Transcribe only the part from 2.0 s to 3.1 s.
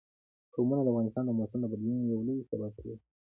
یو لوی سبب کېږي.